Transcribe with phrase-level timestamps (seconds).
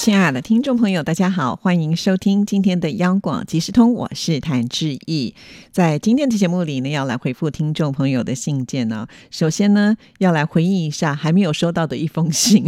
[0.00, 5.34] 亲爱的听众朋友，大家好，欢迎收听今天的央广即时通，我是谭志毅。
[5.72, 9.06] 在今天的节目里呢，要来回复听众朋友的信件呢。
[9.30, 12.64] 首先呢，要来回应一下还没有收到的一封信。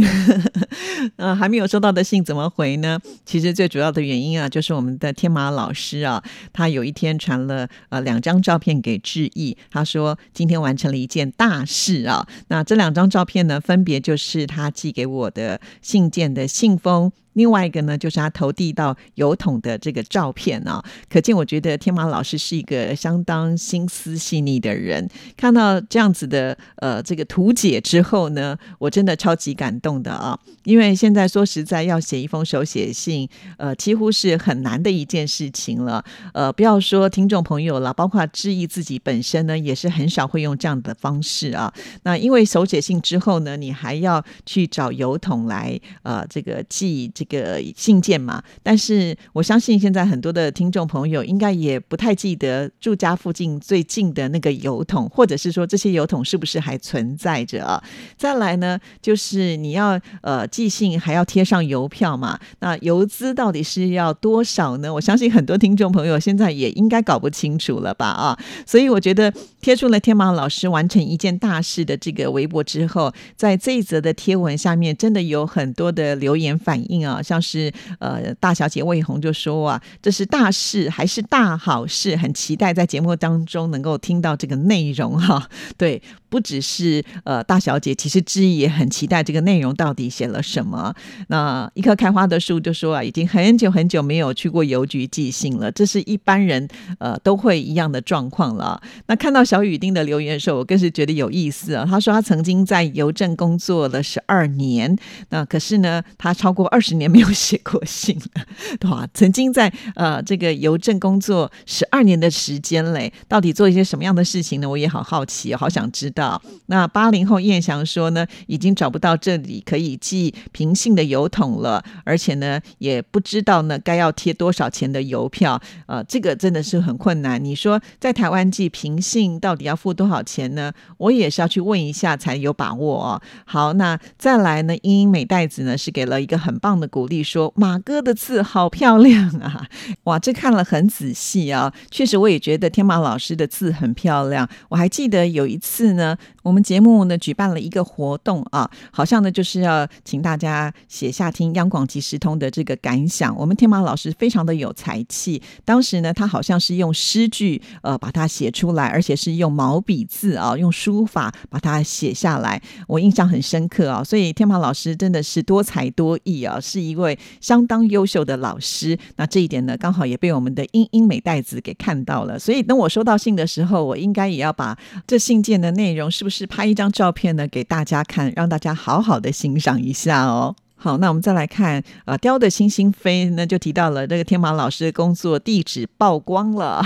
[1.16, 3.00] 呃， 还没有收到的信怎么回呢？
[3.24, 12.28] 其实最主要的原因啊，就是我们的天马老师啊，他有一天传了呃两张照片给志毅，他说今天完成了一件大事啊。
[12.48, 17.10] 那这两张照片呢，分别就是他寄给我的信件的信封。
[17.34, 25.08] 另外一个呢，就是他投递到邮筒的这个照片啊，可见我觉得天马老师是一个相当心思细腻的人。
[25.36, 30.38] 看到这样子的呃这个图解之后呢，我真的超级感动的啊！
[30.64, 36.04] 因为现在说实在要写一封手写信，呃，几乎是很难的一件事情了。
[36.34, 41.72] 呃，不要说听众朋友了，包括志毅自己本身呢，也是很少会用这样的方式啊。
[42.02, 47.10] 那因为手写信之后呢，你还要去找邮筒来呃这个寄。
[47.22, 57.82] 这个信件嘛，但是我相信现在很多的听众朋友应该也不太记得住家附近最近的那个邮筒，或者是说这些邮筒是不是还存在着啊？
[58.16, 64.92] 再来呢，就是你要呃寄信还要贴上邮票嘛，那邮资到底是要多少呢？
[64.92, 68.38] 我相信很多听众朋友现在也应该搞不清楚了吧啊！
[68.66, 77.11] 所以我觉得贴出了天马老师完成一件大事的这个微博之后，在这一则的贴文下面，真的有很多的留言反应啊。
[77.12, 82.16] 啊像是呃，大小姐魏红就说啊，这是大事还是大好事？
[82.16, 85.48] 很期待在节目当中能够听到这个内容哈。
[85.76, 86.00] 对，
[86.32, 90.94] 不只是呃大小姐，其实志毅也很期待这个内容到底写了什么。
[91.28, 96.66] 那一棵开花的树就说啊，已经很久很久没有去过邮局寄信了，这是一般人
[96.98, 98.80] 呃都会一样的状况了。
[99.08, 101.84] 那看到小雨丁的留言的时候，我更是觉得有意思啊。
[101.86, 104.96] 他说他曾经在邮政工作了十二年，
[105.28, 107.02] 那可是呢，他超过二十年。
[107.12, 108.46] 没有写过信了，
[108.80, 109.06] 对吧？
[109.12, 114.66] 曾经在呃这个邮政工作十二年的时间嘞，到底做一些什么样的事情呢？
[114.66, 116.21] 我也好好奇，好想知道。
[116.66, 125.60] 那八零后燕翔说呢，已经找不到这里可以寄平信的邮筒了，而且呢，也不知道呢该要贴多少钱的邮票。
[125.86, 127.42] 呃，这个真的是很困难。
[127.42, 130.72] 你说在台湾寄平信到底要付多少钱呢？
[130.98, 133.22] 我也是要去问一下才有把握哦。
[133.44, 136.88] 好，那再来呢，英英美袋子呢是给了一个很棒的。
[136.92, 139.66] 鼓励说：“马哥的字好漂亮啊！
[140.04, 141.72] 哇，这看了很仔细啊。
[141.90, 144.46] 确实，我也觉得天马老师的字很漂亮。
[144.68, 153.34] 我还记得有一次呢，呢，我们节目呢举办了一个活动啊，好像呢就是要请大家写下听央广即时通的这个感想。
[153.36, 162.60] 我们天马老师非常的有才气，当时呢他好像是用诗句呃把它写出来，而且是用毛笔字啊，用书法把它写下来。
[162.86, 164.04] 我印象很深刻啊。
[164.04, 172.36] 所以天马老师真的是多才多艺啊，是。”一位相当优秀的老师，那这一点呢，刚好也被我们的英英美袋子给看到了。
[172.36, 174.76] 所以等我收到信的时候，我应该也要把
[175.06, 180.56] 这信件的内容，是不是是拍一张照片呢，给大家看，让大家好好的欣赏一下哦。
[180.74, 186.82] 好，那我们再来看，呃，雕的星星飞呢，就提到了这个天马老师的工作地址曝光了。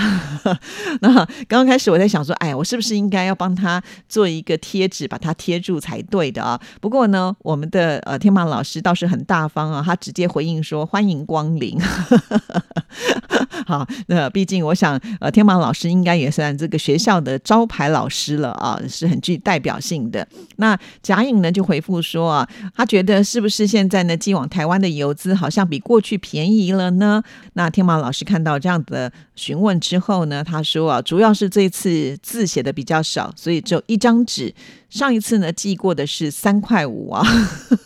[1.01, 6.61] 那刚刚开始我在想说，哎，我是不是应该要帮他做一个贴纸，把它贴住才对的啊？
[6.79, 11.75] 不过呢，我们的呃天马老师倒是很大方啊，他直接回应说欢迎光临。
[13.65, 20.27] 好，那毕竟我想，呃，天马老师应该也算这个学校的招牌老师了啊，是很具代表性的。
[20.57, 27.23] 那贾颖呢就回复说啊，他觉得是不是现在呢，寄往台湾的邮资好像比过去便宜了呢。
[27.53, 34.53] 那天马老师看到这样的询问之后呢，他说啊，主要是这次字写的比较少，所以只有一张纸。
[34.89, 37.21] 上一次呢寄过的是三块五啊，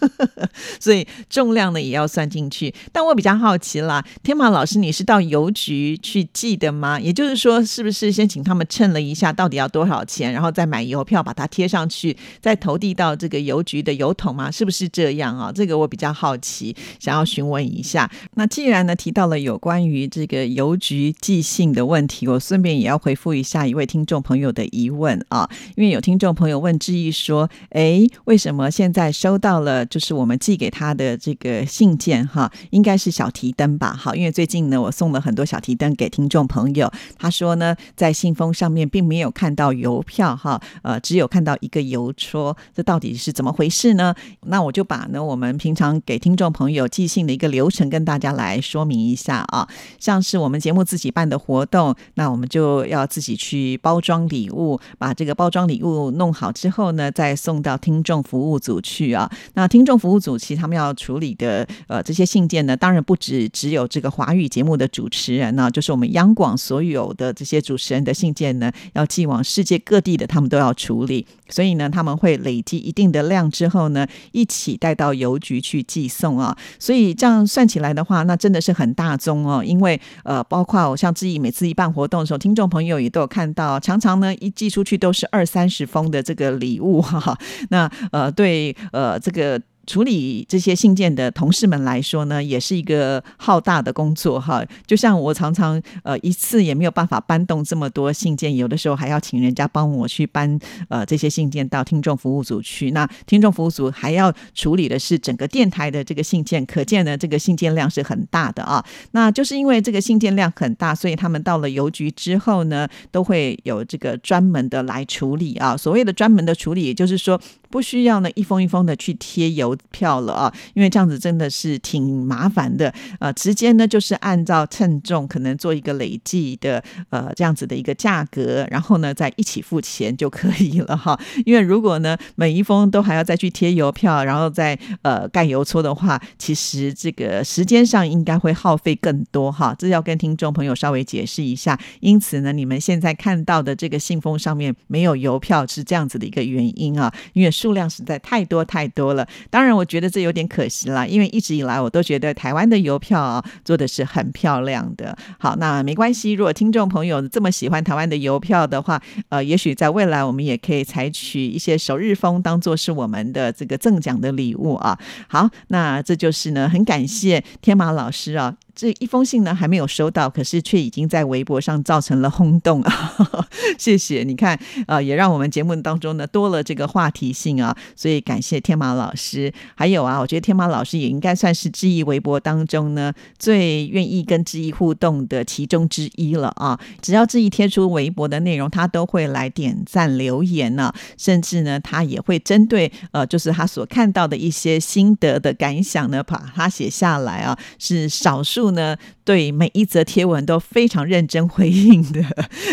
[0.80, 2.74] 所以重量呢也要算进去。
[2.92, 7.00] 但我比较好奇啦，天马老师，你是到邮局去寄的吗？
[7.00, 14.52] 也就是说，是不是先请他们称了一下到底要多少钱，然后再买邮票把它贴上去，再投递到这个邮局的邮筒吗？
[14.52, 15.52] 是不是这样啊？
[15.52, 18.10] 这个我比较好奇，想要询问一下。
[18.36, 26.78] 那既然呢提到了有关于这个邮局寄信的问题，我顺便也要回复一下一位听众朋友的疑问啊，因为有听众朋友问。
[26.92, 33.96] 至于说：“哎，为什么现在收到了就是我们寄给他的这个信件哈，应该是小提灯吧？
[33.98, 36.92] 好，因为最近呢，我送了很多小提灯给听众朋友。
[37.18, 44.14] 他说呢，在信封上面并没有看到邮票哈，呃，只有看到一个邮戳，这到底是怎么回事呢？
[44.48, 49.66] 那我就把呢我们平常给听众朋友寄信的一个流程跟大家来说明一下啊。
[49.98, 59.30] 像是我们节目自己办的活动，那我们就要自己去包装礼物，把这个包装礼物弄好之后后呢，再送到听众服务组去啊。
[59.54, 71.28] 那听众服务组其实他们要处理的呃这些信件呢，当然不止只有这个华语节目的主持人呢，就是我们央广所有的这些主持人的信件呢，要寄往世界各地的，他们都要处理。
[71.50, 76.58] 所以呢，他们会累积一定的量之后呢，一起带到邮局去寄送啊。
[76.80, 79.62] 所以这样算起来的话，那真的是很大宗哦。
[79.64, 87.38] 因为呃，包括偶像之意，每次一办活动的时候，听众朋友也都有看到，常常呢一寄出去都是二三十封的这个礼礼物哈。
[87.70, 89.62] 那呃，对呃这个。
[89.88, 94.64] 处理这些信件的同事们来说呢，也是一个浩大的工作哈。
[94.86, 102.92] 就像我常常呃一次也没有办法搬动这么多信件，有的时候还要请人家帮我去搬呃这些信件到听众服务组去。
[102.92, 108.84] 那听众服务组还要处理的是整个电台的这个信件，可见呢这个信件量是很大的啊。
[109.12, 115.76] 那就是因为这个信件量很大，所以他们到了邮局之后呢，都会有这个专门的来处理啊。
[115.76, 117.42] 所谓的专门的处理，也就是说。
[117.72, 123.32] 不需要呢一封一封的去贴邮邮票了啊，因为这样子真的是挺麻烦的啊。
[123.32, 131.18] 直接呢就是按照称重可能做一个累计的呃这样子的一个价格，然后呢再一起付钱就可以了哈。
[131.46, 139.74] 因为如果呢每一封都还要再去贴邮票，然后再呃盖邮戳的话，其实这个时间上应该会耗费更多哈。
[139.78, 141.80] 这要跟听众朋友稍微解释一下。
[142.02, 147.52] 因此呢，你们现在看到的这个信封上面没有邮票是这样子的一个原因啊，因为。
[147.52, 155.16] 数量实在太多太多了，当当然我觉得这有点可惜啦，因为一直以来我都觉得台湾的邮票啊做的是很漂亮的。
[155.38, 159.00] 好，那没关系，如果听众朋友这么喜欢台湾的邮票的话，
[159.30, 164.98] 呃，也许在未来我们也可以采取一些首日封当做是我们的这个赠奖的礼物啊。
[165.28, 168.56] 好，那这就是呢，很感谢天马老师啊。
[168.82, 173.16] 这一封信呢还没有收到，可是却已经在微博上造成了轰动啊！
[173.78, 179.54] 谢谢，你看啊，也让我们节目当中呢多了这个话题性啊，所以感谢天马老师。
[179.76, 186.80] 还有啊，我觉得天马老师也应该算是志毅微博当中呢最愿意跟志毅互动的其中之一了啊！
[187.04, 198.71] 只要志毅贴出微博的内容，他都会来点赞留言呢，甚至呢他也会针对呃就是他所看到的一些心得的感想呢，把它写下来啊，是少数。
[198.72, 202.24] 呢，对每一则贴文都非常认真回应的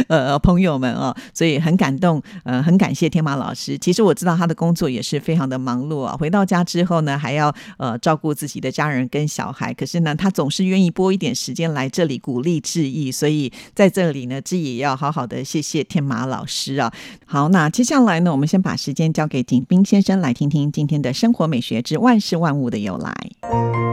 [0.09, 3.77] 呃朋友们啊，所以很感动，呃，很感谢天马老师。
[3.79, 16.93] 其实我知道他的工作也是非常的忙碌啊，回到家之后呢，还要呃照顾自己的家人跟小孩，可是呢，他总是愿意拨一点时间来这里鼓励致意，所以在这里呢，志也要好好的谢谢天马老师啊。
[17.27, 23.88] 好，那接下来呢，我们先把时间交给景斌先生来听听今天的生活美学之万事万物的由来。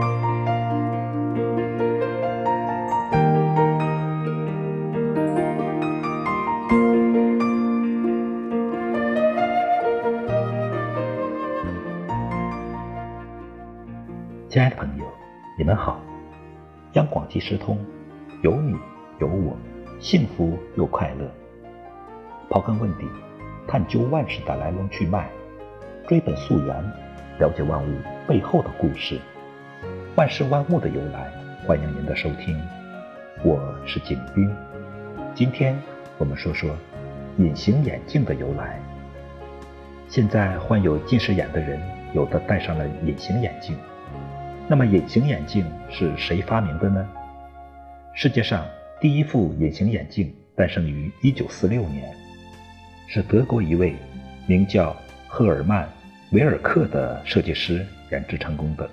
[14.56, 15.04] 亲爱的朋友，
[15.58, 16.00] 你们好！
[16.94, 17.78] 央广即时通，
[18.42, 18.74] 有你
[19.20, 19.54] 有我，
[20.00, 21.30] 幸福又快乐。
[22.50, 23.06] 刨根问底，
[23.68, 25.28] 探究万事的来龙去脉，
[26.08, 26.74] 追本溯源，
[27.38, 29.20] 了解万物背后的故事。
[30.16, 31.30] 万事万物的由来，
[31.68, 32.58] 欢迎您的收听。
[33.44, 34.50] 我是景斌，
[35.34, 35.78] 今天
[36.18, 36.70] 我们说说
[37.40, 38.80] 隐形眼镜的由来。
[40.08, 41.78] 现在患有近视眼的人，
[42.14, 43.78] 有的戴上了隐形眼镜。
[44.68, 47.08] 那么，隐形眼镜是谁发明的呢？
[48.16, 48.66] 世界上
[49.00, 52.12] 第一副隐形眼镜诞生于1946年，
[53.08, 53.96] 是德国一位
[54.48, 54.96] 名叫
[55.28, 55.86] 赫尔曼·
[56.32, 58.90] 维尔克的设计师研制成功的。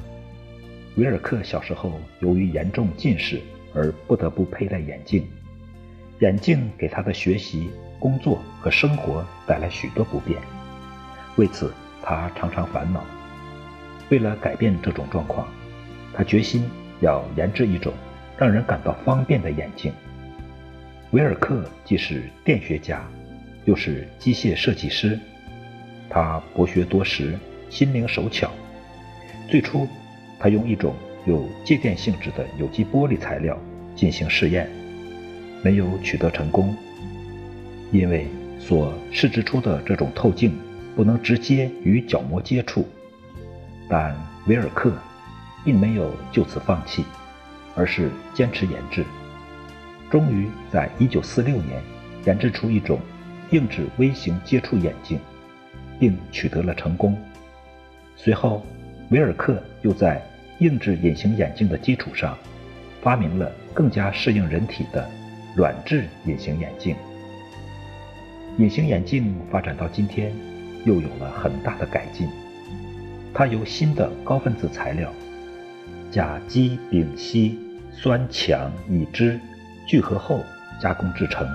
[0.96, 3.40] 维尔克小时候由于严重近视
[3.74, 5.26] 而不得不佩戴眼镜，
[6.20, 10.38] 眼镜给他的学习、工作和生活带来许多不便，
[11.36, 13.02] 为此他常常烦恼。
[14.10, 15.48] 为了改变这种状况，
[16.14, 16.64] 他决心
[17.00, 17.92] 要研制一种
[18.36, 19.92] 让人感到方便的眼镜。
[21.12, 23.02] 维尔克既是电学家，
[23.64, 25.18] 又是机械设计师，
[26.08, 27.38] 他博学多识，
[27.68, 28.50] 心灵手巧。
[29.48, 29.86] 最初，
[30.38, 30.94] 他用一种
[31.26, 33.58] 有介电性质的有机玻璃材料
[33.94, 34.70] 进行试验，
[35.62, 36.74] 没有取得成功，
[37.90, 38.26] 因为
[38.58, 40.56] 所试制出的这种透镜
[40.96, 42.88] 不能直接与角膜接触。
[43.88, 44.16] 但
[44.46, 44.94] 维尔克
[45.64, 47.04] 并没有就此放弃，
[47.74, 49.04] 而是坚持研制，
[50.10, 51.82] 终于在1946年
[52.24, 52.98] 研制出一种
[53.50, 55.18] 硬质微型接触眼镜，
[55.98, 57.16] 并取得了成功。
[58.16, 58.64] 随后，
[59.10, 60.22] 维尔克又在
[60.58, 62.36] 硬质隐形眼镜的基础上，
[63.00, 65.08] 发明了更加适应人体的
[65.56, 66.94] 软质隐形眼镜。
[68.58, 70.32] 隐形眼镜发展到今天，
[70.84, 72.28] 又有了很大的改进。
[73.34, 75.10] 它由新的高分子材料
[76.12, 77.58] 甲基丙烯
[77.90, 79.40] 酸羟乙酯
[79.88, 80.44] 聚合后
[80.78, 81.48] 加工制成，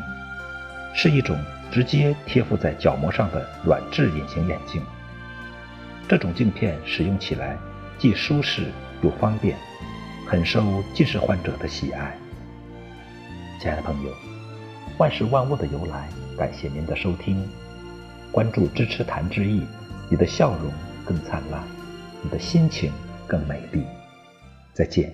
[0.95, 1.37] 是一种
[1.71, 4.81] 直接贴附在角膜上的软质隐形眼镜。
[6.07, 7.55] 这种镜片使用起来
[7.99, 8.63] 既舒适
[9.03, 9.55] 又方便，
[10.25, 12.17] 很受近视患者的喜爱。
[13.61, 14.11] 亲爱的朋友，
[14.97, 17.47] 万事万物的由来，感谢您的收听，
[18.31, 19.61] 关注支持谭志毅，
[20.09, 20.71] 你的笑容。
[21.05, 21.63] 更灿烂，
[22.21, 22.91] 你的心情
[23.25, 23.85] 更美丽。
[24.77, 25.11] 再见。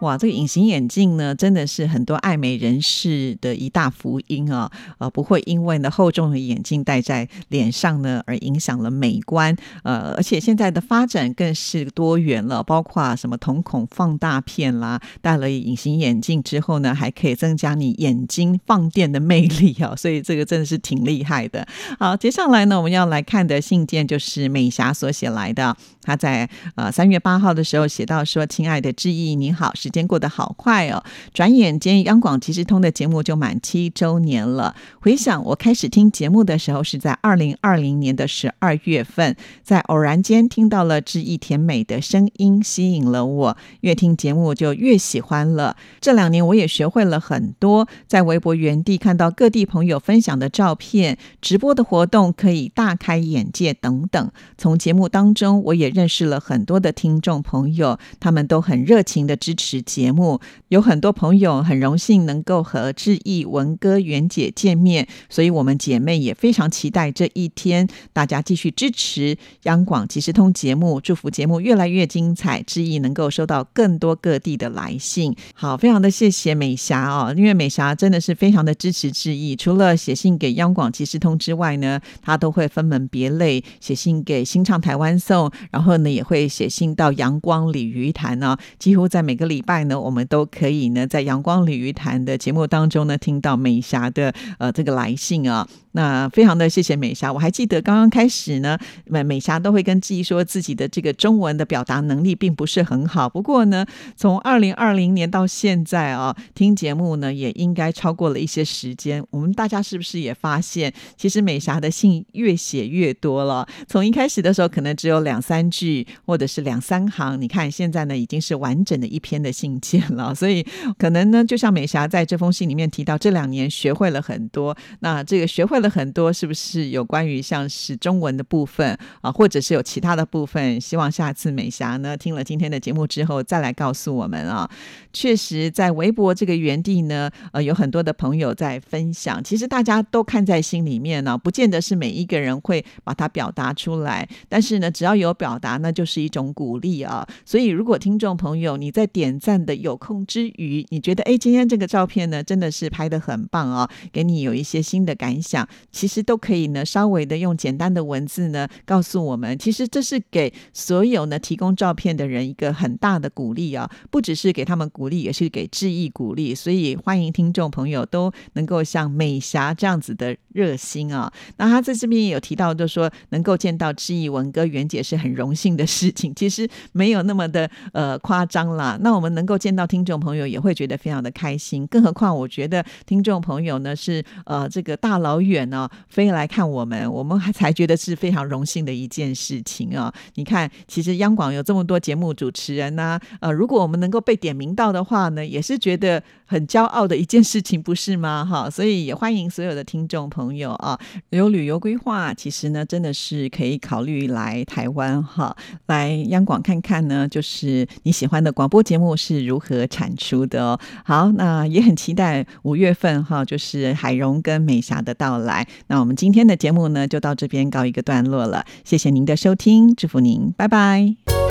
[0.00, 4.70] 哇，这个隐形眼镜呢，真的是很多爱美人士的一大福音啊！
[4.98, 9.56] 呃，不会因为呢厚重的眼镜戴在脸上呢而影响了美观。
[9.82, 19.94] 呃，而且现在的发展更是多元了，包括什么瞳孔放大片啦，戴了隐形眼镜之后呢，还可以增加你眼睛放电的魅力啊！
[19.98, 21.66] 所以这个真的是挺厉害的。
[21.98, 25.76] 好，接下来呢，我们要来看的信件就是美霞所写来的。
[26.08, 34.74] 他在呃三月八号的时候写到说：“亲爱的志毅，你好。”时间过得好快哦，转眼间央广即时通的节目就满七周年了。
[35.00, 45.76] 回想我开始听节目的时候是在二零二零年的十二月份，在偶然间听到了志毅甜美的声音，吸引了我，越听节目就越喜欢了。
[46.00, 54.30] 这两年我也学会了很多，在微博原地看到各地朋友分享的照片、直播的活动，可以大开眼界等等。
[54.56, 59.82] 从节目当中，我也认识了很多的听众朋友，他们都很热情的支持。
[59.82, 67.88] 节目有很多朋友很荣幸能够和志毅文哥袁姐见面，所以我们姐妹也非常期待这一天。
[68.12, 75.34] 大家继续支持央广即时通节目，祝福节目越来越精彩，志毅能够收到更多各地的来信。
[75.54, 89.62] 好，非常的谢谢美霞哦，因为美霞真的是非常的支持志毅，除了写信给央广即时通之外呢，她都会分门别类写信给新唱台湾颂，然后后呢也会写信到阳光鲤鱼潭呢，几乎在每个礼。
[89.62, 95.68] 拜呢，我们都可以呢，在阳光鲤鱼潭的节目当中呢，听到美霞的呃这个来信啊。
[95.98, 103.28] 那非常的谢谢美霞，我还记得刚刚开始呢，美美霞都会跟记忆说自己的这个中文的表达能力并不是很好。
[103.28, 109.26] 不过呢，从二零二零年到现在啊，听节目呢也应该超过了一些时间。
[109.30, 113.66] 我们大家是不是也发现，其实美霞的信越写越多了？
[113.88, 120.32] 从一开始的时候可能只有两三句或者是两三行，你看现在呢已经是完整的一篇的信件了。
[120.38, 120.64] 所以
[120.96, 124.76] 可能呢，就像美霞在这封信里面提到，这两年学会了很多。
[125.00, 125.87] 那这个学会了。
[125.88, 130.80] 很多是不是有关于像是中文的部分啊，或者是有其他的部分？
[130.80, 134.68] 希望下次美霞呢听了今天的节目之后再来告诉我们啊。
[135.12, 147.26] 确实，在微博这个原地呢，呃，有很多的朋友在分享，其实大家都看在心里面呢，不见得是每一个人会把它表达出来，但是呢，只要有表达，那就是一种鼓励啊。
[147.44, 155.66] 所以，如果听众朋友你在点赞的有空之余，你觉得哎，今天这个照片呢真的是拍的很棒啊，给你有一些新的感想。
[155.90, 166.54] 其实都可以呢，稍微的用简单的文字呢，告诉我们，其实这是给所有呢提供照片的人一个很大的鼓励啊，不只是给他们鼓励，也是给致意鼓励。
[166.54, 171.32] 所以欢迎听众朋友都能够像美霞这样子的热心啊。
[171.58, 178.98] 那他在这边也有提到，就说能够见到致意文哥、袁姐是很荣幸的事情， 其实没有那么的呃夸张啦。
[179.00, 181.86] 那我们能够见到听众朋友，也会觉得非常的开心。
[181.86, 185.68] 更何况我觉得听众朋友呢是呃这个大老远。
[185.68, 190.10] 呢，飞来看我们，我们还才觉得是非常荣幸的一件事情啊！
[190.36, 198.42] 你看，其实央广有这么多节目主持人呢，呃，如果我们能够被点名到的话呢，也是觉得很骄傲的一件事情，不是吗？
[198.44, 205.54] 哈，所以也欢迎所有的听众朋朋友啊，有旅游规划，其实呢，真的是可以考虑来台湾哈，
[205.88, 210.80] 来央广看看呢，就是你喜欢的广播节目是如何产出的哦。
[211.04, 215.66] 好，那也很期待五月份哈，就是海荣跟美霞的到来。
[215.88, 221.47] 那我们今天的节目呢，就到这边告一个段落了，谢谢您的收听，祝福您，拜拜。